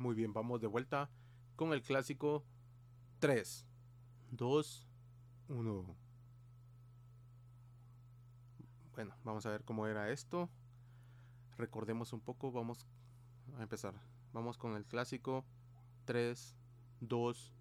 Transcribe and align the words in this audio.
Muy 0.00 0.14
bien, 0.14 0.32
vamos 0.32 0.62
de 0.62 0.66
vuelta 0.66 1.10
con 1.56 1.74
el 1.74 1.82
clásico 1.82 2.42
3, 3.18 3.66
2, 4.30 4.88
1. 5.48 5.96
Bueno, 8.94 9.14
vamos 9.24 9.44
a 9.44 9.50
ver 9.50 9.62
cómo 9.62 9.86
era 9.86 10.08
esto. 10.08 10.48
Recordemos 11.58 12.14
un 12.14 12.22
poco, 12.22 12.50
vamos 12.50 12.86
a 13.58 13.62
empezar. 13.62 13.92
Vamos 14.32 14.56
con 14.56 14.74
el 14.74 14.86
clásico 14.86 15.44
3, 16.06 16.56
2, 17.00 17.52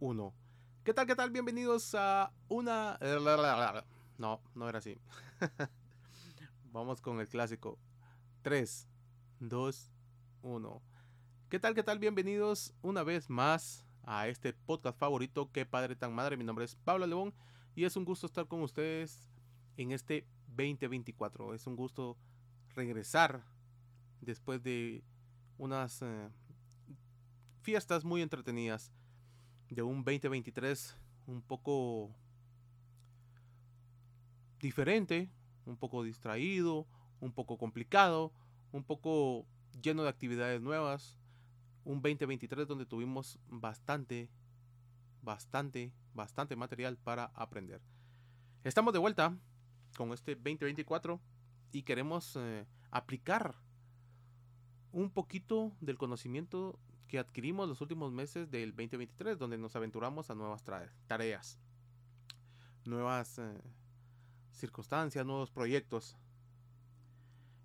1. 0.00 0.34
¿Qué 0.82 0.94
tal? 0.94 1.06
¿Qué 1.06 1.14
tal? 1.14 1.30
Bienvenidos 1.30 1.94
a 1.94 2.32
una... 2.48 2.96
No, 4.16 4.40
no 4.54 4.66
era 4.66 4.78
así. 4.78 4.98
vamos 6.72 7.02
con 7.02 7.20
el 7.20 7.28
clásico 7.28 7.78
3, 8.40 8.88
2, 9.40 9.92
1. 10.40 10.95
¿Qué 11.48 11.60
tal? 11.60 11.76
¿Qué 11.76 11.84
tal? 11.84 12.00
Bienvenidos 12.00 12.74
una 12.82 13.04
vez 13.04 13.30
más 13.30 13.86
a 14.02 14.26
este 14.26 14.52
podcast 14.52 14.98
favorito, 14.98 15.52
Qué 15.52 15.64
Padre 15.64 15.94
Tan 15.94 16.12
Madre. 16.12 16.36
Mi 16.36 16.42
nombre 16.42 16.64
es 16.64 16.74
Pablo 16.74 17.06
León 17.06 17.32
y 17.76 17.84
es 17.84 17.94
un 17.94 18.04
gusto 18.04 18.26
estar 18.26 18.48
con 18.48 18.62
ustedes 18.62 19.30
en 19.76 19.92
este 19.92 20.26
2024. 20.48 21.54
Es 21.54 21.68
un 21.68 21.76
gusto 21.76 22.16
regresar 22.74 23.44
después 24.20 24.60
de 24.64 25.04
unas 25.56 26.02
eh, 26.02 26.28
fiestas 27.62 28.04
muy 28.04 28.22
entretenidas 28.22 28.92
de 29.70 29.82
un 29.82 30.02
2023 30.02 30.96
un 31.28 31.42
poco 31.42 32.10
diferente, 34.58 35.30
un 35.64 35.76
poco 35.76 36.02
distraído, 36.02 36.88
un 37.20 37.30
poco 37.30 37.56
complicado, 37.56 38.32
un 38.72 38.82
poco 38.82 39.46
lleno 39.80 40.02
de 40.02 40.08
actividades 40.08 40.60
nuevas, 40.60 41.16
un 41.86 42.02
2023 42.02 42.66
donde 42.66 42.84
tuvimos 42.84 43.38
bastante, 43.48 44.28
bastante, 45.22 45.92
bastante 46.14 46.56
material 46.56 46.98
para 46.98 47.26
aprender. 47.26 47.80
Estamos 48.64 48.92
de 48.92 48.98
vuelta 48.98 49.38
con 49.96 50.12
este 50.12 50.34
2024 50.34 51.20
y 51.70 51.84
queremos 51.84 52.34
eh, 52.36 52.66
aplicar 52.90 53.54
un 54.90 55.10
poquito 55.10 55.76
del 55.80 55.96
conocimiento 55.96 56.80
que 57.06 57.20
adquirimos 57.20 57.68
los 57.68 57.80
últimos 57.80 58.12
meses 58.12 58.50
del 58.50 58.70
2023, 58.70 59.38
donde 59.38 59.56
nos 59.56 59.76
aventuramos 59.76 60.28
a 60.28 60.34
nuevas 60.34 60.64
tareas, 61.06 61.60
nuevas 62.84 63.38
eh, 63.38 63.60
circunstancias, 64.50 65.24
nuevos 65.24 65.52
proyectos. 65.52 66.16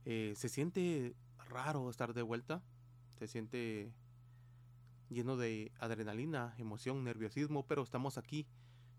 Eh, 0.06 0.34
se 0.36 0.48
siente 0.48 1.16
raro 1.50 1.90
estar 1.90 2.14
de 2.14 2.22
vuelta, 2.22 2.62
se 3.18 3.28
siente 3.28 3.92
lleno 5.12 5.36
de 5.36 5.72
adrenalina, 5.80 6.56
emoción, 6.58 7.04
nerviosismo, 7.04 7.66
pero 7.68 7.84
estamos 7.84 8.18
aquí. 8.18 8.48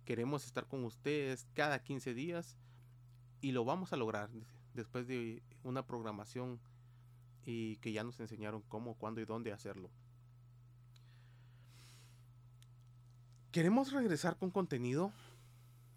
Queremos 0.05 0.45
estar 0.45 0.67
con 0.67 0.85
ustedes 0.85 1.47
cada 1.55 1.83
15 1.83 2.13
días 2.13 2.59
y 3.41 3.53
lo 3.53 3.65
vamos 3.65 3.93
a 3.93 3.97
lograr 3.97 4.29
después 4.75 5.07
de 5.07 5.43
una 5.65 5.87
programación 5.87 6.61
y 7.45 7.77
que 7.77 7.93
ya 7.93 8.05
nos 8.05 8.21
enseñaron 8.21 8.63
cómo, 8.69 8.95
cuándo 8.95 9.21
y 9.21 9.25
dónde 9.25 9.53
hacerlo. 9.53 9.91
Queremos 13.51 13.93
regresar 13.93 14.37
con 14.37 14.51
contenido, 14.51 15.13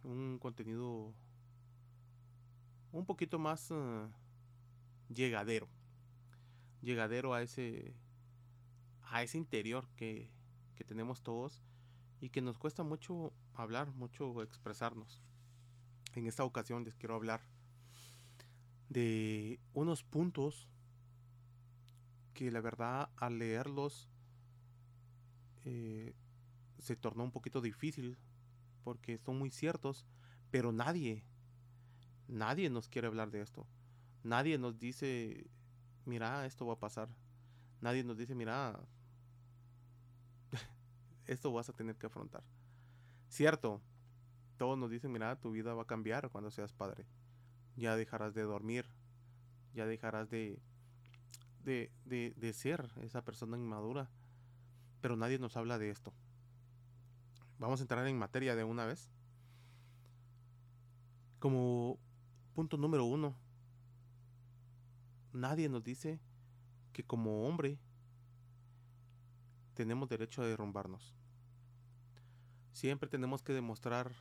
un 0.04 0.40
contenido 0.40 1.14
un 2.92 3.06
poquito 3.06 3.38
más 3.38 3.70
eh, 3.72 4.08
llegadero, 5.14 5.68
llegadero 6.82 7.34
a 7.34 7.42
ese 7.42 7.94
a 9.10 9.24
ese 9.24 9.38
interior 9.38 9.88
que, 9.96 10.32
tenemos 10.86 11.24
todos 11.24 11.64
y 12.20 12.30
que 12.30 12.42
nos 12.42 12.60
cuesta 12.60 12.84
mucho 12.84 13.34
hablar, 13.54 13.92
mucho 13.94 14.44
expresarnos. 14.44 15.22
En 16.14 16.28
esta 16.28 16.44
ocasión 16.44 16.84
les 16.84 16.96
quiero 16.96 17.16
hablar 17.16 17.42
de 18.90 19.60
unos 19.74 20.04
puntos 20.04 20.70
que 22.34 22.52
la 22.52 22.62
verdad 22.62 23.10
al 23.18 23.40
leerlos 23.40 24.10
eh, 25.64 26.14
se 26.78 26.96
tornó 26.96 27.24
un 27.24 27.32
poquito 27.32 27.62
difícil 27.62 28.18
porque 28.84 29.18
son 29.18 29.40
muy 29.40 29.50
ciertos, 29.50 30.06
pero 30.52 30.72
nadie, 30.72 31.24
nadie 32.28 32.70
nos 32.70 32.88
quiere 32.88 33.08
hablar 33.08 33.32
de 33.32 33.42
esto. 33.42 33.66
Nadie 34.24 34.58
nos 34.58 34.78
dice, 34.78 35.48
mira, 36.06 36.46
esto 36.46 36.66
va 36.68 36.74
a 36.74 36.80
pasar. 36.80 37.10
Nadie 37.82 38.04
nos 38.04 38.18
dice, 38.18 38.36
mira, 38.36 38.80
esto 41.28 41.52
vas 41.52 41.70
a 41.70 41.74
tener 41.74 41.96
que 41.96 42.08
afrontar. 42.08 42.44
Cierto, 43.30 43.82
todos 44.58 44.78
nos 44.78 44.90
dicen, 44.90 45.12
mira, 45.12 45.40
tu 45.40 45.52
vida 45.52 45.74
va 45.74 45.84
a 45.84 45.88
cambiar 45.88 46.30
cuando 46.30 46.52
seas 46.52 46.74
padre. 46.74 47.06
Ya 47.76 47.96
dejarás 47.96 48.34
de 48.34 48.44
dormir, 48.44 48.86
ya 49.74 49.86
dejarás 49.86 50.30
de, 50.30 50.62
de, 51.64 51.92
de, 52.06 52.54
ser 52.54 52.90
esa 53.02 53.24
persona 53.24 53.58
inmadura. 53.58 54.10
Pero 55.02 55.18
nadie 55.18 55.40
nos 55.40 55.58
habla 55.58 55.78
de 55.78 55.90
esto. 55.90 56.14
Vamos 57.60 57.80
a 57.80 57.84
entrar 57.84 58.08
en 58.08 58.18
materia 58.18 58.56
de 58.56 58.64
una 58.64 58.86
vez. 58.86 59.10
Como 61.40 62.00
punto 62.54 62.78
número 62.78 63.06
uno, 63.06 63.36
nadie 65.34 65.68
nos 65.70 65.84
dice 65.84 66.20
que 66.94 67.04
como 67.04 67.46
hombre 67.48 67.78
tenemos 69.74 70.08
derecho 70.10 70.42
a 70.42 70.48
derrumbarnos. 70.48 71.15
Siempre 72.76 73.08
tenemos 73.08 73.42
que 73.42 73.54
demostrar 73.54 74.12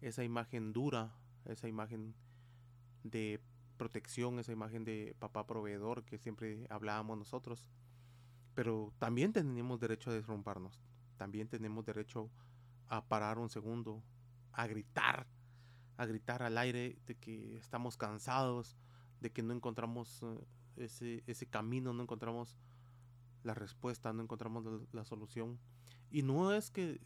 esa 0.00 0.24
imagen 0.24 0.72
dura, 0.72 1.12
esa 1.44 1.68
imagen 1.68 2.14
de 3.04 3.42
protección, 3.76 4.38
esa 4.38 4.52
imagen 4.52 4.84
de 4.84 5.14
papá 5.18 5.46
proveedor 5.46 6.02
que 6.02 6.16
siempre 6.16 6.66
hablábamos 6.70 7.18
nosotros. 7.18 7.68
Pero 8.54 8.90
también 8.98 9.34
tenemos 9.34 9.78
derecho 9.78 10.08
a 10.08 10.14
derrumbarnos. 10.14 10.80
También 11.18 11.46
tenemos 11.46 11.84
derecho 11.84 12.30
a 12.88 13.04
parar 13.04 13.38
un 13.38 13.50
segundo, 13.50 14.02
a 14.52 14.66
gritar, 14.66 15.26
a 15.98 16.06
gritar 16.06 16.42
al 16.42 16.56
aire 16.56 16.96
de 17.04 17.16
que 17.16 17.58
estamos 17.58 17.98
cansados, 17.98 18.78
de 19.20 19.30
que 19.30 19.42
no 19.42 19.52
encontramos 19.52 20.22
eh, 20.22 20.84
ese, 20.84 21.22
ese 21.26 21.46
camino, 21.46 21.92
no 21.92 22.02
encontramos 22.02 22.56
la 23.42 23.52
respuesta, 23.52 24.14
no 24.14 24.22
encontramos 24.22 24.64
la, 24.90 25.04
solución. 25.04 25.58
Y 26.10 26.22
no 26.22 26.52
es 26.52 26.70
que, 26.70 27.00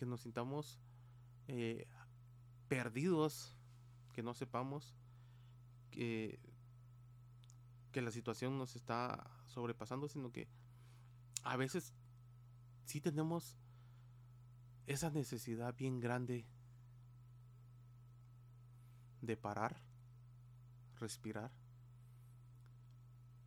nos 0.00 0.20
sintamos 0.20 0.78
eh, 1.48 1.86
perdidos, 2.68 3.56
que 4.12 4.22
no 4.22 4.34
sepamos 4.34 4.94
que, 5.90 6.38
que 7.90 8.02
la 8.02 8.10
situación 8.10 8.58
nos 8.58 8.76
está 8.76 9.30
sobrepasando, 9.46 10.08
sino 10.08 10.30
que 10.30 10.46
a 11.42 11.56
veces 11.56 11.94
sí 12.84 13.00
tenemos 13.00 13.56
esa 14.86 15.10
necesidad 15.10 15.74
bien 15.74 16.00
grande 16.00 16.44
de 19.22 19.36
parar, 19.38 19.80
respirar 21.00 21.50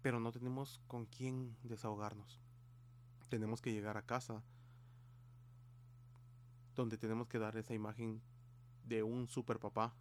pero 0.08 0.22
no 0.22 0.32
tenemos 0.32 0.80
con 0.88 1.06
quién 1.06 1.58
desahogarnos. 1.64 2.40
Tenemos 3.28 3.62
que 3.62 3.74
llegar 3.74 3.98
a 3.98 4.06
casa 4.06 4.42
donde 6.78 6.98
tenemos 6.98 7.28
que 7.28 7.40
dar 7.40 7.58
esa 7.58 7.74
imagen 7.74 8.22
de 8.86 9.04
un 9.04 9.28
super 9.28 9.60
papá, 9.60 9.94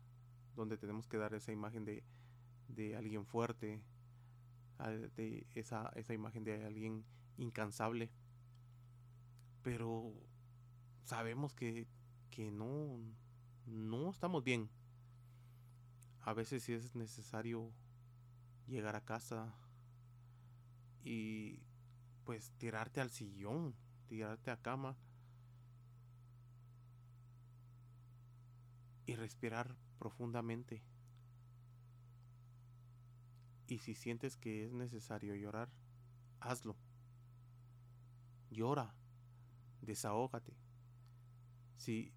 donde 0.54 0.76
tenemos 0.76 1.08
que 1.08 1.16
dar 1.16 1.34
esa 1.34 1.50
imagen 1.50 1.84
de, 1.84 2.04
de 2.68 2.96
alguien 2.96 3.26
fuerte, 3.26 3.82
de 5.16 5.46
esa, 5.54 5.90
esa 5.96 6.14
imagen 6.14 6.44
de 6.44 6.64
alguien 6.64 7.04
incansable. 7.38 8.10
Pero 9.62 10.12
sabemos 11.02 11.54
que, 11.54 11.88
que 12.30 12.52
no, 12.52 13.00
no 13.66 14.10
estamos 14.10 14.44
bien. 14.44 14.70
A 16.20 16.34
veces 16.34 16.62
sí 16.62 16.72
es 16.72 16.94
necesario 16.94 17.72
llegar 18.68 18.96
a 18.96 19.04
casa, 19.04 19.54
y 21.06 21.60
pues 22.24 22.50
tirarte 22.58 23.00
al 23.00 23.10
sillón, 23.10 23.76
tirarte 24.08 24.50
a 24.50 24.60
cama 24.60 24.96
y 29.06 29.14
respirar 29.14 29.76
profundamente. 29.98 30.82
Y 33.68 33.78
si 33.78 33.94
sientes 33.94 34.36
que 34.36 34.64
es 34.64 34.72
necesario 34.72 35.34
llorar, 35.34 35.70
hazlo. 36.40 36.76
Llora, 38.50 38.94
desahógate. 39.80 40.56
Si, 41.76 42.12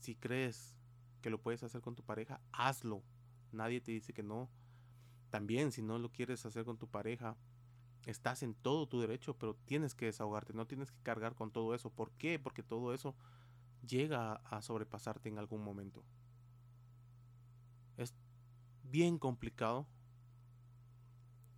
si 0.00 0.14
crees 0.14 0.76
que 1.20 1.30
lo 1.30 1.40
puedes 1.40 1.62
hacer 1.62 1.80
con 1.80 1.94
tu 1.94 2.02
pareja, 2.02 2.40
hazlo. 2.52 3.02
Nadie 3.52 3.80
te 3.80 3.92
dice 3.92 4.12
que 4.12 4.22
no. 4.22 4.48
También 5.30 5.72
si 5.72 5.82
no 5.82 5.98
lo 5.98 6.10
quieres 6.10 6.44
hacer 6.46 6.64
con 6.64 6.78
tu 6.78 6.88
pareja, 6.88 7.36
estás 8.06 8.42
en 8.42 8.54
todo 8.54 8.88
tu 8.88 9.00
derecho, 9.00 9.36
pero 9.36 9.54
tienes 9.54 9.94
que 9.94 10.06
desahogarte, 10.06 10.52
no 10.52 10.66
tienes 10.66 10.90
que 10.90 11.02
cargar 11.02 11.34
con 11.34 11.50
todo 11.50 11.74
eso. 11.74 11.90
¿Por 11.90 12.12
qué? 12.12 12.38
Porque 12.38 12.62
todo 12.62 12.94
eso 12.94 13.14
llega 13.86 14.34
a 14.34 14.62
sobrepasarte 14.62 15.28
en 15.28 15.38
algún 15.38 15.62
momento. 15.62 16.04
Bien 18.90 19.18
complicado 19.18 19.86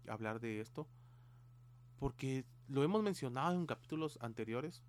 hablar 0.09 0.41
de 0.41 0.61
esto 0.61 0.89
porque 2.01 2.45
lo 2.67 2.83
hemos 2.83 3.03
mencionado 3.05 3.55
en 3.55 3.67
capítulos 3.67 4.19
anteriores 4.21 4.83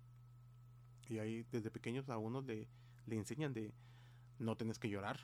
y 1.08 1.18
ahí 1.18 1.44
desde 1.52 1.70
pequeños 1.70 2.08
a 2.08 2.18
uno 2.18 2.40
le, 2.40 2.68
le 3.06 3.16
enseñan 3.16 3.52
de 3.52 3.72
no 4.40 4.56
tienes 4.56 4.78
que 4.80 4.88
llorar. 4.88 5.20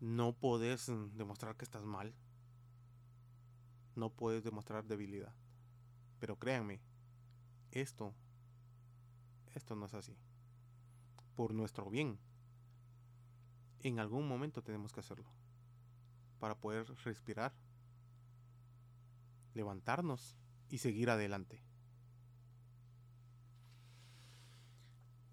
No 0.00 0.32
puedes 0.32 0.88
mm, 0.88 1.16
demostrar 1.16 1.56
que 1.56 1.64
estás 1.64 1.84
mal. 1.84 2.12
No 3.94 4.10
puedes 4.10 4.42
demostrar 4.42 4.84
debilidad. 4.84 5.32
Pero 6.18 6.38
créanme, 6.38 6.80
esto, 7.70 8.14
esto 9.54 9.76
no 9.76 9.86
es 9.86 9.94
así. 9.94 10.16
Por 11.36 11.54
nuestro 11.54 11.88
bien. 11.88 12.18
En 13.86 14.00
algún 14.00 14.26
momento 14.26 14.64
tenemos 14.64 14.92
que 14.92 14.98
hacerlo. 14.98 15.28
Para 16.40 16.58
poder 16.58 16.92
respirar, 17.04 17.52
levantarnos 19.54 20.34
y 20.68 20.78
seguir 20.78 21.08
adelante. 21.08 21.62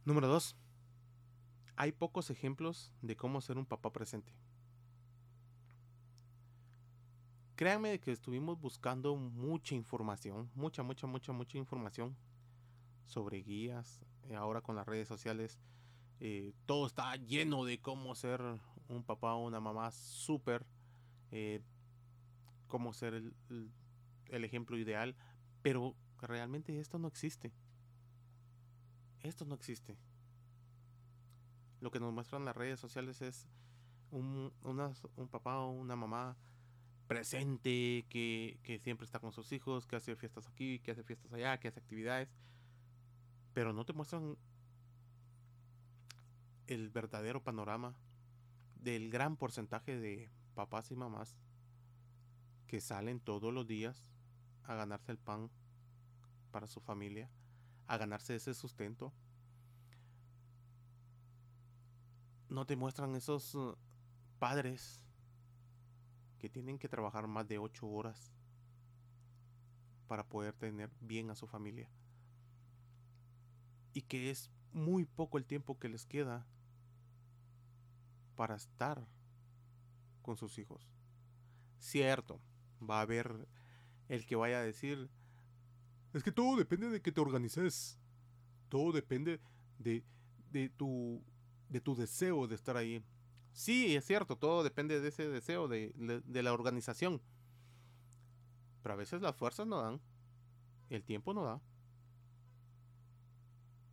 Número 0.05 0.27
2. 0.27 0.55
Hay 1.77 1.93
pocos 1.93 2.29
ejemplos 2.29 2.93
de 3.01 3.15
cómo 3.15 3.41
ser 3.41 3.57
un 3.57 3.65
papá 3.65 3.91
presente. 3.91 4.31
Créanme 7.55 7.99
que 7.99 8.11
estuvimos 8.11 8.61
buscando 8.61 9.15
mucha 9.15 9.73
información, 9.73 10.51
mucha, 10.53 10.83
mucha, 10.83 11.07
mucha, 11.07 11.31
mucha 11.31 11.57
información 11.57 12.15
sobre 13.03 13.41
guías. 13.41 13.99
Eh, 14.29 14.35
ahora 14.35 14.61
con 14.61 14.75
las 14.75 14.85
redes 14.85 15.07
sociales, 15.07 15.57
eh, 16.19 16.53
todo 16.65 16.87
está 16.87 17.15
lleno 17.15 17.65
de 17.65 17.79
cómo 17.79 18.15
ser 18.15 18.41
un 18.87 19.03
papá 19.03 19.33
o 19.33 19.45
una 19.45 19.59
mamá 19.59 19.91
súper, 19.91 20.65
eh, 21.31 21.61
cómo 22.67 22.93
ser 22.93 23.13
el, 23.15 24.43
ejemplo 24.43 24.77
ideal, 24.77 25.15
pero 25.61 25.95
realmente 26.21 26.79
esto 26.79 26.97
no 26.99 27.07
existe. 27.07 27.51
Esto 29.21 29.45
no 29.45 29.55
existe. 29.55 29.97
Lo 31.79 31.91
que 31.91 31.99
nos 31.99 32.13
muestran 32.13 32.45
las 32.45 32.55
redes 32.55 32.79
sociales 32.79 33.21
es 33.21 33.47
un, 34.11 34.51
un 34.63 35.27
papá 35.29 35.59
o 35.59 35.71
una 35.71 35.95
mamá 35.95 36.35
presente, 37.07 38.05
que, 38.09 38.57
que, 38.63 38.79
siempre 38.79 39.05
está 39.05 39.19
con 39.19 39.31
sus 39.31 39.51
hijos, 39.51 39.85
que 39.85 39.95
hace 39.95 40.15
fiestas 40.15 40.47
aquí, 40.47 40.79
que 40.79 40.91
hace 40.91 41.03
fiestas 41.03 41.31
allá, 41.33 41.59
que 41.59 41.67
hace 41.67 41.79
actividades. 41.79 42.29
Pero 43.53 43.73
no 43.73 43.85
te 43.85 43.93
muestran 43.93 44.37
el 46.67 46.89
verdadero 46.89 47.43
panorama 47.43 47.95
del 48.75 49.09
gran 49.09 49.37
porcentaje 49.37 49.97
de 49.97 50.29
papás 50.55 50.91
y 50.91 50.95
mamás 50.95 51.37
que 52.67 52.81
salen 52.81 53.19
todos 53.19 53.53
los 53.53 53.67
días 53.67 54.03
a 54.63 54.75
ganarse 54.75 55.11
el 55.11 55.17
pan 55.17 55.49
para 56.51 56.67
su 56.67 56.79
familia, 56.79 57.29
a 57.87 57.97
ganarse 57.97 58.35
ese 58.35 58.53
sustento. 58.53 59.13
No 62.49 62.65
te 62.65 62.75
muestran 62.75 63.15
esos 63.15 63.55
uh, 63.55 63.75
padres 64.39 65.03
que 66.39 66.49
tienen 66.49 66.77
que 66.77 66.89
trabajar 66.89 67.27
más 67.27 67.47
de 67.47 67.57
ocho 67.57 67.87
horas 67.87 68.31
para 70.07 70.27
poder 70.27 70.53
tener 70.53 70.91
bien 71.01 71.29
a 71.31 71.35
su 71.35 71.47
familia. 71.47 71.89
Y 73.93 74.01
que 74.01 74.29
es 74.29 74.51
muy 74.73 75.05
poco 75.05 75.37
el 75.37 75.45
tiempo 75.45 75.79
que 75.79 75.89
les 75.89 76.05
queda 76.05 76.45
para 78.35 78.55
estar 78.55 79.07
con 80.21 80.37
sus 80.37 80.57
hijos. 80.57 80.89
Cierto, 81.77 82.39
va 82.81 82.99
a 82.99 83.01
haber 83.01 83.47
el 84.09 84.25
que 84.25 84.35
vaya 84.35 84.59
a 84.59 84.63
decir, 84.63 85.09
es 86.13 86.23
que 86.23 86.31
todo 86.31 86.55
depende 86.55 86.89
de 86.89 87.01
que 87.01 87.11
te 87.11 87.21
organices. 87.21 87.97
Todo 88.69 88.91
depende 88.91 89.39
de, 89.79 90.03
de, 90.51 90.69
tu, 90.69 91.23
de 91.69 91.81
tu 91.81 91.95
deseo 91.95 92.47
de 92.47 92.55
estar 92.55 92.77
ahí. 92.77 93.03
Sí, 93.51 93.95
es 93.95 94.05
cierto, 94.05 94.35
todo 94.35 94.63
depende 94.63 94.99
de 94.99 95.09
ese 95.09 95.29
deseo, 95.29 95.67
de, 95.67 95.91
de 96.25 96.43
la 96.43 96.53
organización. 96.53 97.21
Pero 98.81 98.93
a 98.93 98.97
veces 98.97 99.21
las 99.21 99.35
fuerzas 99.35 99.67
no 99.67 99.81
dan, 99.81 100.01
el 100.89 101.03
tiempo 101.03 101.33
no 101.33 101.43
da. 101.43 101.61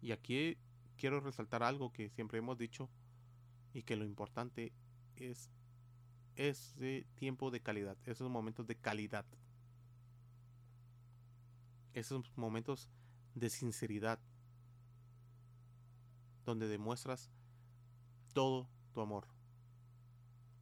Y 0.02 0.12
aquí 0.12 0.56
quiero 1.00 1.20
resaltar 1.20 1.62
algo 1.62 1.92
que 1.92 2.10
siempre 2.10 2.38
hemos 2.38 2.58
dicho 2.58 2.88
y 3.72 3.82
que 3.82 3.96
lo 3.96 4.04
importante 4.04 4.72
es 5.16 5.50
ese 6.36 7.06
tiempo 7.16 7.50
de 7.50 7.60
calidad, 7.60 7.96
esos 8.04 8.30
momentos 8.30 8.66
de 8.66 8.76
calidad 8.76 9.26
esos 11.94 12.30
momentos 12.36 12.88
de 13.34 13.50
sinceridad 13.50 14.18
donde 16.44 16.68
demuestras 16.68 17.30
todo 18.32 18.68
tu 18.92 19.00
amor. 19.00 19.26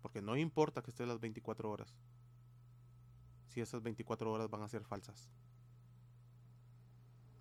Porque 0.03 0.23
no 0.23 0.37
importa 0.37 0.83
que 0.83 0.91
estés 0.91 1.09
las 1.09 1.21
24 1.21 1.71
horas, 1.71 1.95
si 3.47 3.61
esas 3.61 3.83
24 3.83 4.31
horas 4.31 4.51
van 4.51 4.63
a 4.63 4.69
ser 4.69 4.85
falsas. 4.85 5.29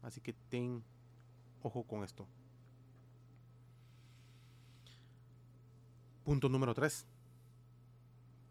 Así 0.02 0.22
que 0.22 0.34
ten 0.34 0.84
ojo 1.62 1.84
con 1.84 2.04
esto. 2.04 2.28
Punto 6.28 6.50
número 6.50 6.74
3. 6.74 7.08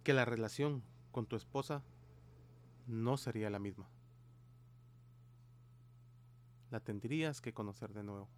Que 0.02 0.14
la 0.14 0.25
relación 0.25 0.82
con 1.12 1.26
tu 1.26 1.37
esposa 1.37 1.82
no 2.87 3.19
sería 3.19 3.50
la 3.50 3.58
misma 3.58 3.87
la 6.70 6.81
tendrías 6.81 7.40
que 7.40 7.52
conocer 7.52 7.93
de 7.93 8.02
nuevo. 8.02 8.28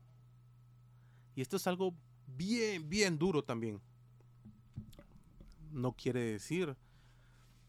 Y 1.34 1.40
esto 1.40 1.56
es 1.56 1.66
algo 1.66 1.94
bien, 2.26 2.88
bien 2.88 3.18
duro 3.18 3.42
también. 3.42 3.80
No 5.70 5.92
quiere 5.92 6.20
decir 6.20 6.76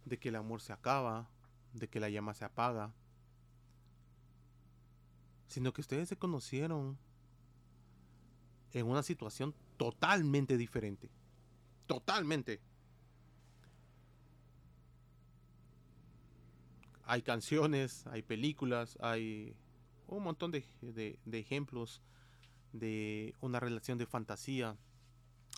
de 0.06 0.18
que 0.18 0.30
el 0.30 0.36
amor 0.36 0.62
se 0.62 0.74
acaba, 0.74 1.30
de 1.74 1.88
que 1.88 2.00
la 2.00 2.10
llama 2.10 2.34
se 2.34 2.46
apaga, 2.46 2.94
sino 5.48 5.74
que 5.74 5.82
ustedes 5.82 6.10
se 6.10 6.18
conocieron 6.18 6.98
en 8.74 8.86
una 8.86 9.04
situación 9.04 9.54
totalmente 9.78 10.58
diferente. 10.58 11.10
Totalmente. 11.90 12.62
Hay 17.04 17.24
canciones, 17.24 18.06
hay 18.06 18.22
películas, 18.22 18.96
hay 19.02 19.56
un 20.06 20.22
montón 20.22 20.52
de, 20.52 21.20
ejemplos 21.32 22.04
de 22.74 23.34
una 23.42 23.60
relación 23.60 23.98
de 23.98 24.06
fantasía. 24.06 24.78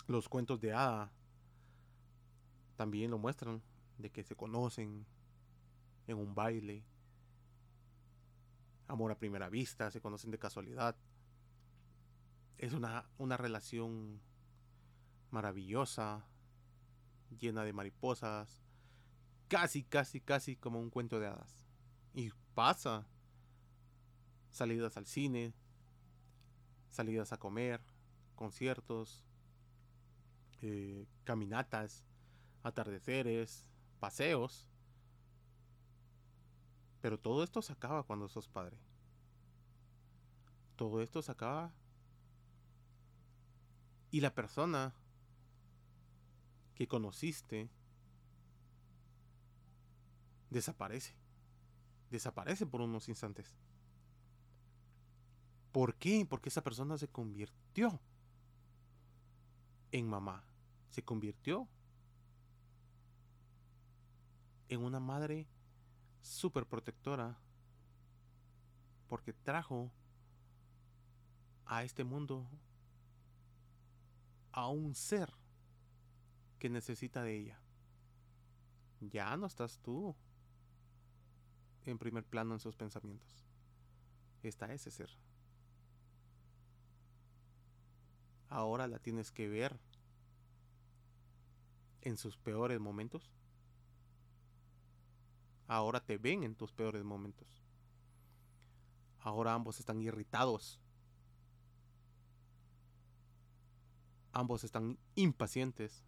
Los 0.06 0.30
cuentos 0.30 0.58
de 0.62 0.72
hada 0.72 1.12
también 2.76 3.10
lo 3.10 3.18
muestran, 3.18 3.60
de 3.98 4.08
que 4.08 4.24
se 4.24 4.34
conocen 4.34 5.04
en 6.06 6.16
un 6.16 6.34
baile. 6.34 6.82
Amor 8.88 9.12
a 9.12 9.18
primera 9.18 9.50
vista, 9.50 9.90
se 9.90 10.00
conocen 10.00 10.30
de 10.30 10.38
casualidad. 10.38 10.96
Es 12.56 12.72
una, 12.72 13.04
una 13.18 13.36
relación 13.36 14.18
maravillosa, 15.32 16.24
llena 17.38 17.64
de 17.64 17.72
mariposas, 17.72 18.62
casi, 19.48 19.82
casi, 19.82 20.20
casi 20.20 20.56
como 20.56 20.78
un 20.78 20.90
cuento 20.90 21.18
de 21.18 21.26
hadas. 21.26 21.58
Y 22.14 22.30
pasa 22.54 23.06
salidas 24.50 24.96
al 24.96 25.06
cine, 25.06 25.54
salidas 26.90 27.32
a 27.32 27.38
comer, 27.38 27.80
conciertos, 28.34 29.24
eh, 30.60 31.06
caminatas, 31.24 32.04
atardeceres, 32.62 33.64
paseos. 33.98 34.68
Pero 37.00 37.18
todo 37.18 37.42
esto 37.42 37.62
se 37.62 37.72
acaba 37.72 38.04
cuando 38.04 38.28
sos 38.28 38.46
padre. 38.46 38.78
Todo 40.76 41.00
esto 41.00 41.22
se 41.22 41.32
acaba. 41.32 41.72
Y 44.10 44.20
la 44.20 44.34
persona 44.34 44.94
que 46.82 46.88
conociste 46.88 47.70
desaparece. 50.50 51.14
Desaparece 52.10 52.66
por 52.66 52.80
unos 52.80 53.08
instantes. 53.08 53.54
¿Por 55.70 55.94
qué? 55.94 56.26
Porque 56.28 56.48
esa 56.48 56.64
persona 56.64 56.98
se 56.98 57.06
convirtió 57.06 58.00
en 59.92 60.08
mamá. 60.08 60.42
Se 60.90 61.04
convirtió 61.04 61.68
en 64.68 64.82
una 64.82 64.98
madre 64.98 65.46
súper 66.20 66.66
protectora 66.66 67.38
porque 69.06 69.32
trajo 69.32 69.92
a 71.64 71.84
este 71.84 72.02
mundo 72.02 72.44
a 74.50 74.66
un 74.66 74.96
ser 74.96 75.32
que 76.62 76.70
necesita 76.70 77.24
de 77.24 77.36
ella. 77.36 77.58
Ya 79.00 79.36
no 79.36 79.46
estás 79.46 79.80
tú 79.80 80.14
en 81.84 81.98
primer 81.98 82.24
plano 82.24 82.54
en 82.54 82.60
sus 82.60 82.76
pensamientos. 82.76 83.44
Está 84.44 84.72
ese 84.72 84.92
ser. 84.92 85.10
Ahora 88.48 88.86
la 88.86 89.00
tienes 89.00 89.32
que 89.32 89.48
ver 89.48 89.76
en 92.02 92.16
sus 92.16 92.36
peores 92.36 92.78
momentos. 92.78 93.28
Ahora 95.66 95.98
te 95.98 96.16
ven 96.16 96.44
en 96.44 96.54
tus 96.54 96.72
peores 96.72 97.02
momentos. 97.02 97.60
Ahora 99.18 99.52
ambos 99.52 99.80
están 99.80 100.00
irritados. 100.00 100.78
Ambos 104.30 104.62
están 104.62 104.96
impacientes. 105.16 106.04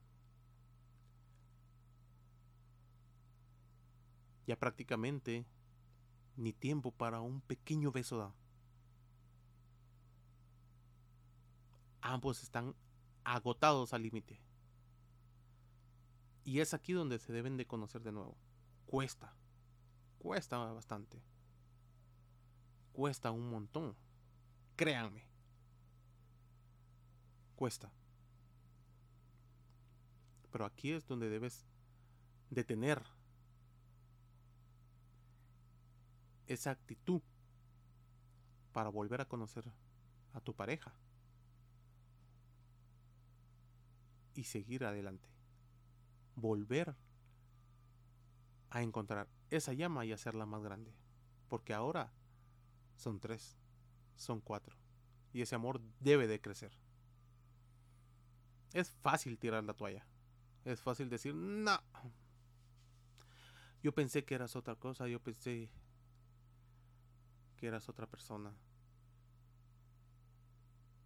Ya 4.47 4.57
prácticamente 4.57 5.47
ni 6.37 6.53
tiempo 6.53 6.91
para 6.91 7.21
un 7.21 7.41
pequeño 7.41 7.93
beso 7.93 8.19
da. 8.19 8.35
Ambos 12.01 12.43
están 12.43 12.75
agotados 13.25 13.95
al 13.95 14.03
límite. 14.03 14.41
Y 16.45 16.61
es 16.61 16.75
aquí 16.75 16.93
donde 16.93 17.19
se 17.19 17.33
deben 17.33 17.57
de 17.57 17.67
conocer 17.67 18.03
de 18.03 18.13
nuevo. 18.13 18.37
Cuesta. 18.87 19.35
Cuesta 20.19 20.59
bastante. 20.59 21.23
Cuesta 22.93 23.31
un 23.31 23.49
montón. 23.49 23.97
Créanme. 24.77 25.27
Cuesta. 27.57 27.91
Pero 30.51 30.67
aquí 30.67 30.93
es 30.93 31.07
donde 31.07 31.29
debes 31.31 31.67
detener 32.51 33.03
esa 36.47 36.71
actitud 36.71 37.23
para 38.73 38.89
volver 38.89 39.21
a 39.21 39.29
conocer 39.29 39.65
a 40.33 40.41
tu 40.41 40.55
pareja 40.55 40.93
y 44.35 44.45
seguir 44.45 44.85
adelante. 44.85 45.29
Volver 46.35 46.95
a 48.71 48.83
encontrar 48.83 49.29
esa 49.51 49.73
llama 49.73 50.05
y 50.05 50.13
hacerla 50.13 50.47
más 50.47 50.63
grande. 50.63 50.93
Porque 51.49 51.73
ahora 51.73 52.13
son 52.97 53.21
tres, 53.21 53.57
son 54.17 54.41
cuatro. 54.41 54.77
Y 55.33 55.43
ese 55.43 55.55
amor 55.55 55.81
debe 56.01 56.27
de 56.27 56.41
crecer. 56.41 56.73
Es 58.73 58.91
fácil 58.91 59.39
tirar 59.39 59.63
la 59.63 59.75
toalla. 59.75 60.05
Es 60.65 60.81
fácil 60.81 61.09
decir, 61.09 61.35
no. 61.35 61.79
Yo 63.83 63.93
pensé 63.93 64.25
que 64.25 64.35
eras 64.35 64.57
otra 64.57 64.75
cosa, 64.75 65.07
yo 65.07 65.21
pensé 65.21 65.71
eras 67.67 67.89
otra 67.89 68.07
persona. 68.07 68.55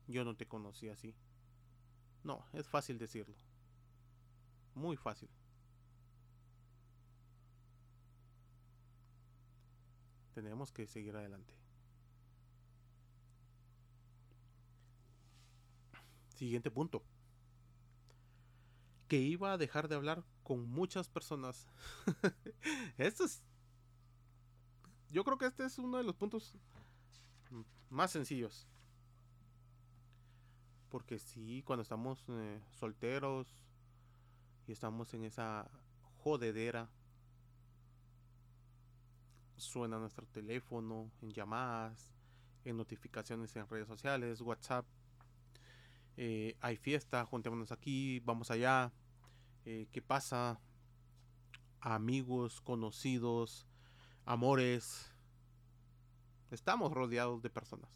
Yo 0.07 0.25
no 0.25 0.37
te 0.37 0.47
conocí 0.47 0.89
así. 0.89 1.15
No, 2.25 2.45
es 2.53 2.67
fácil 2.69 2.99
decirlo. 2.99 3.37
Muy 4.75 4.97
fácil. 4.97 5.29
Tenemos 10.35 10.73
que 10.73 10.87
seguir 10.87 11.17
adelante. 11.17 11.55
Siguiente 16.37 16.71
punto. 16.71 17.03
Que 19.09 19.19
iba 19.19 19.53
a 19.53 19.59
dejar 19.59 19.89
de 19.89 19.97
hablar 19.97 20.23
con 20.45 20.69
muchas 20.69 21.09
personas. 21.09 21.67
Esto 22.99 23.25
es 23.25 23.43
yo 25.11 25.25
creo 25.25 25.39
que 25.39 25.47
este 25.47 25.65
es 25.65 25.79
uno 25.79 25.99
de 25.99 26.05
los 26.05 26.15
puntos 26.15 26.55
más 27.91 28.11
sencillos. 28.11 28.67
Porque 30.89 31.19
sí, 31.19 31.63
cuando 31.65 31.83
estamos 31.83 32.25
eh, 32.29 32.61
solteros 32.71 33.57
y 34.67 34.73
estamos 34.73 35.13
en 35.15 35.25
esa 35.25 35.71
jodedera, 36.19 36.89
suena 39.57 39.99
nuestro 39.99 40.27
teléfono 40.27 41.11
en 41.21 41.33
llamadas, 41.33 42.13
en 42.65 42.77
notificaciones 42.77 43.55
en 43.57 43.69
redes 43.69 43.87
sociales, 43.87 44.41
WhatsApp. 44.41 44.87
Eh, 46.17 46.57
hay 46.61 46.77
fiesta, 46.77 47.25
juntémonos 47.25 47.71
aquí, 47.71 48.21
vamos 48.21 48.51
allá. 48.51 48.93
Eh, 49.65 49.89
¿Qué 49.93 50.03
pasa? 50.03 50.61
Amigos, 51.81 52.61
conocidos, 52.61 53.68
amores. 54.29 55.11
Estamos 56.51 56.93
rodeados 56.93 57.41
de 57.41 57.49
personas. 57.49 57.89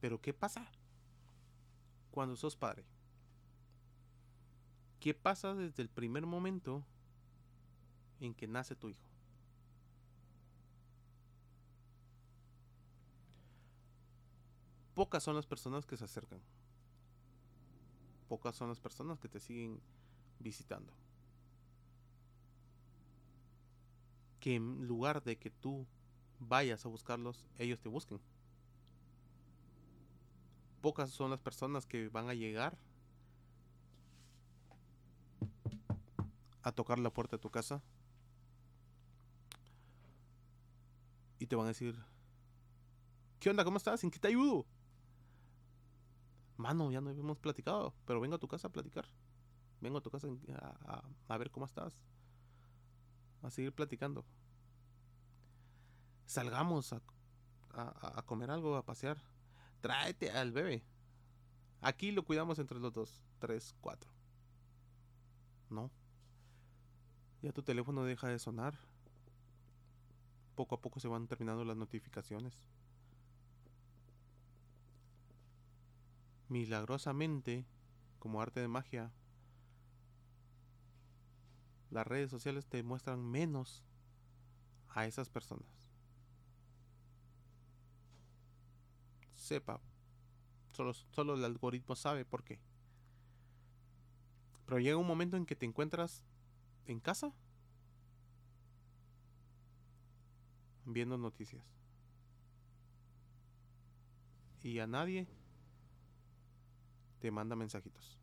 Pero 0.00 0.20
¿qué 0.20 0.32
pasa 0.32 0.70
cuando 2.12 2.36
sos 2.36 2.54
padre? 2.54 2.84
¿Qué 5.00 5.14
pasa 5.14 5.52
desde 5.54 5.82
el 5.82 5.88
primer 5.88 6.26
momento 6.26 6.84
en 8.20 8.32
que 8.32 8.46
nace 8.46 8.76
tu 8.76 8.88
hijo? 8.88 9.08
Pocas 14.94 15.24
son 15.24 15.34
las 15.34 15.46
personas 15.46 15.86
que 15.86 15.96
se 15.96 16.04
acercan. 16.04 16.40
Pocas 18.28 18.54
son 18.54 18.68
las 18.68 18.78
personas 18.78 19.18
que 19.18 19.28
te 19.28 19.40
siguen 19.40 19.80
visitando. 20.38 20.92
Que 24.46 24.54
en 24.54 24.86
lugar 24.86 25.24
de 25.24 25.36
que 25.36 25.50
tú 25.50 25.88
vayas 26.38 26.86
a 26.86 26.88
buscarlos, 26.88 27.44
ellos 27.58 27.80
te 27.80 27.88
busquen. 27.88 28.20
Pocas 30.80 31.10
son 31.10 31.32
las 31.32 31.40
personas 31.40 31.84
que 31.84 32.08
van 32.10 32.28
a 32.28 32.34
llegar 32.34 32.78
a 36.62 36.70
tocar 36.70 37.00
la 37.00 37.10
puerta 37.10 37.38
de 37.38 37.40
tu 37.40 37.50
casa 37.50 37.82
y 41.40 41.48
te 41.48 41.56
van 41.56 41.64
a 41.66 41.70
decir, 41.70 41.98
¿qué 43.40 43.50
onda? 43.50 43.64
¿Cómo 43.64 43.78
estás? 43.78 44.04
¿En 44.04 44.12
qué 44.12 44.20
te 44.20 44.28
ayudo? 44.28 44.64
Mano, 46.56 46.92
ya 46.92 47.00
no 47.00 47.10
hemos 47.10 47.38
platicado, 47.40 47.94
pero 48.04 48.20
vengo 48.20 48.36
a 48.36 48.38
tu 48.38 48.46
casa 48.46 48.68
a 48.68 48.72
platicar. 48.72 49.06
Vengo 49.80 49.98
a 49.98 50.02
tu 50.02 50.10
casa 50.12 50.28
a, 50.84 51.02
a 51.26 51.36
ver 51.36 51.50
cómo 51.50 51.66
estás 51.66 52.06
a 53.46 53.50
seguir 53.50 53.72
platicando. 53.72 54.24
Salgamos 56.26 56.92
a, 56.92 58.22
comer 58.26 58.50
algo, 58.50 58.76
a 58.76 58.84
pasear. 58.84 59.18
Tráete 59.80 60.30
al 60.30 60.52
bebé. 60.52 60.82
Aquí 61.80 62.10
lo 62.10 62.24
cuidamos 62.24 62.58
entre 62.58 62.80
los 62.80 62.92
dos. 62.92 63.22
Tres, 63.38 63.74
cuatro. 63.80 64.10
No. 65.70 65.90
Ya 67.42 67.52
tu 67.52 67.62
teléfono 67.62 68.04
deja 68.04 68.28
de 68.28 68.38
sonar. 68.38 68.74
Poco 70.56 70.74
a 70.74 70.80
poco 70.80 70.98
se 71.00 71.08
van 71.08 71.28
terminando 71.28 71.64
las 71.64 71.76
notificaciones. 71.76 72.68
Milagrosamente, 76.48 77.66
como 78.18 78.40
arte 78.40 78.60
de 78.60 78.68
magia, 78.68 79.12
las 81.90 82.06
redes 82.06 82.30
sociales 82.30 82.66
te 82.66 82.82
muestran 82.82 83.24
menos 83.24 83.84
a 84.88 85.06
esas 85.06 85.28
personas. 85.28 85.66
Sepa, 89.34 89.80
solo, 90.72 90.92
solo 90.94 91.34
el 91.34 91.44
algoritmo 91.44 91.94
sabe 91.94 92.24
por 92.24 92.42
qué. 92.42 92.58
Pero 94.64 94.80
llega 94.80 94.96
un 94.96 95.06
momento 95.06 95.36
en 95.36 95.46
que 95.46 95.54
te 95.54 95.66
encuentras 95.66 96.24
en 96.86 96.98
casa 96.98 97.32
viendo 100.84 101.16
noticias. 101.18 101.64
Y 104.62 104.80
a 104.80 104.86
nadie 104.86 105.28
te 107.20 107.30
manda 107.30 107.54
mensajitos. 107.54 108.18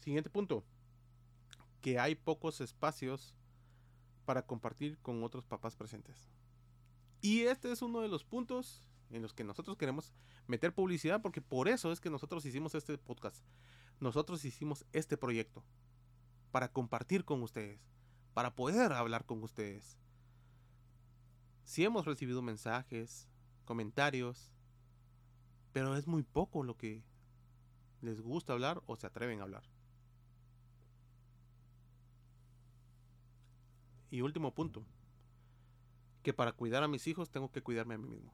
Siguiente 0.00 0.30
punto. 0.30 0.64
Que 1.80 1.98
hay 1.98 2.14
pocos 2.14 2.60
espacios 2.60 3.34
para 4.24 4.46
compartir 4.46 4.98
con 4.98 5.22
otros 5.22 5.44
papás 5.44 5.76
presentes. 5.76 6.28
Y 7.20 7.42
este 7.42 7.72
es 7.72 7.82
uno 7.82 8.00
de 8.00 8.08
los 8.08 8.24
puntos 8.24 8.86
en 9.10 9.22
los 9.22 9.32
que 9.32 9.44
nosotros 9.44 9.76
queremos 9.76 10.12
meter 10.46 10.74
publicidad 10.74 11.22
porque 11.22 11.40
por 11.40 11.68
eso 11.68 11.92
es 11.92 12.00
que 12.00 12.10
nosotros 12.10 12.44
hicimos 12.44 12.74
este 12.74 12.98
podcast. 12.98 13.44
Nosotros 14.00 14.44
hicimos 14.44 14.84
este 14.92 15.16
proyecto 15.16 15.64
para 16.50 16.70
compartir 16.70 17.24
con 17.24 17.42
ustedes, 17.42 17.80
para 18.32 18.54
poder 18.54 18.92
hablar 18.92 19.24
con 19.24 19.42
ustedes. 19.42 19.98
Si 21.64 21.84
hemos 21.84 22.04
recibido 22.04 22.42
mensajes, 22.42 23.28
comentarios, 23.64 24.52
pero 25.72 25.96
es 25.96 26.06
muy 26.06 26.22
poco 26.22 26.62
lo 26.62 26.76
que 26.76 27.02
les 28.04 28.20
gusta 28.20 28.52
hablar 28.52 28.82
o 28.86 28.96
se 28.96 29.06
atreven 29.06 29.40
a 29.40 29.44
hablar. 29.44 29.64
Y 34.10 34.20
último 34.20 34.54
punto, 34.54 34.86
que 36.22 36.32
para 36.32 36.52
cuidar 36.52 36.82
a 36.84 36.88
mis 36.88 37.06
hijos 37.06 37.30
tengo 37.30 37.50
que 37.50 37.62
cuidarme 37.62 37.94
a 37.94 37.98
mí 37.98 38.08
mismo. 38.08 38.32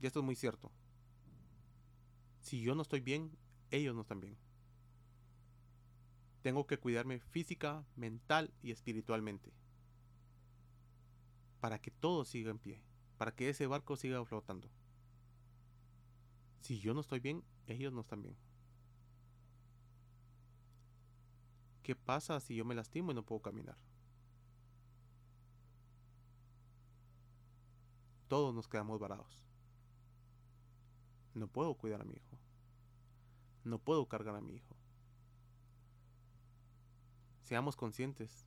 Y 0.00 0.06
esto 0.06 0.20
es 0.20 0.24
muy 0.24 0.34
cierto. 0.34 0.72
Si 2.40 2.60
yo 2.62 2.74
no 2.74 2.82
estoy 2.82 3.00
bien, 3.00 3.30
ellos 3.70 3.94
no 3.94 4.00
están 4.00 4.20
bien. 4.20 4.36
Tengo 6.42 6.66
que 6.66 6.78
cuidarme 6.78 7.20
física, 7.20 7.84
mental 7.96 8.52
y 8.62 8.72
espiritualmente. 8.72 9.52
Para 11.60 11.78
que 11.78 11.90
todo 11.90 12.24
siga 12.24 12.50
en 12.50 12.58
pie. 12.58 12.82
Para 13.18 13.34
que 13.34 13.50
ese 13.50 13.66
barco 13.66 13.96
siga 13.96 14.24
flotando. 14.24 14.70
Si 16.60 16.80
yo 16.80 16.94
no 16.94 17.00
estoy 17.00 17.20
bien, 17.20 17.44
ellos 17.66 17.92
no 17.92 18.00
están 18.00 18.22
bien. 18.22 18.36
¿Qué 21.82 21.96
pasa 21.96 22.40
si 22.40 22.54
yo 22.54 22.64
me 22.64 22.74
lastimo 22.74 23.12
y 23.12 23.14
no 23.14 23.24
puedo 23.24 23.40
caminar? 23.42 23.76
Todos 28.28 28.54
nos 28.54 28.68
quedamos 28.68 29.00
varados. 29.00 29.44
No 31.34 31.48
puedo 31.48 31.74
cuidar 31.74 32.02
a 32.02 32.04
mi 32.04 32.14
hijo. 32.14 32.38
No 33.64 33.78
puedo 33.78 34.06
cargar 34.06 34.36
a 34.36 34.40
mi 34.40 34.54
hijo. 34.54 34.76
Seamos 37.42 37.76
conscientes 37.76 38.46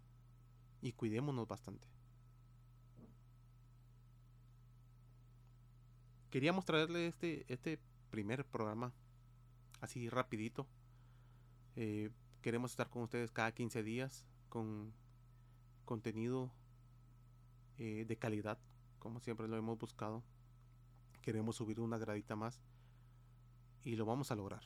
y 0.81 0.93
cuidémonos 0.93 1.47
bastante. 1.47 1.87
Queríamos 6.29 6.65
traerle 6.65 7.07
este, 7.07 7.45
este 7.47 7.79
primer 8.09 8.45
programa 8.45 8.93
así 9.81 10.09
rapidito. 10.09 10.65
Eh, 11.75 12.09
queremos 12.43 12.71
estar 12.71 12.89
con 12.89 13.03
ustedes 13.03 13.31
cada 13.31 13.51
15 13.53 13.81
días 13.81 14.27
con 14.49 14.93
contenido 15.85 16.51
eh, 17.79 18.05
de 18.07 18.17
calidad, 18.17 18.59
como 18.99 19.19
siempre 19.19 19.47
lo 19.47 19.57
hemos 19.57 19.79
buscado. 19.79 20.23
Queremos 21.21 21.55
subir 21.55 21.79
una 21.79 21.97
gradita 21.97 22.35
más 22.35 22.61
y 23.83 23.95
lo 23.95 24.05
vamos 24.05 24.29
a 24.31 24.35
lograr. 24.35 24.61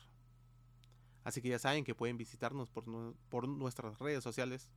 Así 1.24 1.40
que 1.40 1.48
ya 1.48 1.58
saben 1.58 1.84
que 1.84 1.94
pueden 1.94 2.18
visitarnos 2.18 2.68
por, 2.68 2.84
por 3.28 3.48
nuestras 3.48 3.98
redes 3.98 4.24
sociales, 4.24 4.70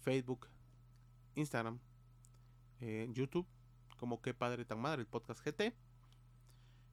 Facebook, 0.00 0.48
Instagram, 1.34 1.80
eh, 2.80 3.08
YouTube, 3.10 3.46
como 3.96 4.20
que 4.20 4.34
padre 4.34 4.64
tan 4.64 4.80
madre, 4.80 5.00
el 5.00 5.08
podcast 5.08 5.44
GT. 5.44 5.74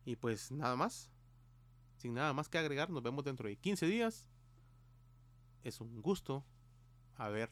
Y 0.06 0.16
pues 0.16 0.52
nada 0.52 0.76
más, 0.76 1.12
sin 1.98 2.14
nada 2.14 2.32
más 2.32 2.48
que 2.48 2.58
agregar, 2.58 2.90
nos 2.90 3.04
vemos 3.04 3.26
dentro 3.26 3.50
de 3.50 3.58
15 3.58 3.86
días. 3.86 4.26
Es 5.66 5.82
un 5.82 6.04
gusto 6.04 6.46
haber 7.16 7.50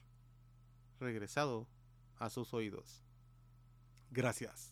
regresado 0.99 1.67
a 2.17 2.29
sus 2.29 2.53
oídos. 2.53 3.03
Gracias. 4.11 4.71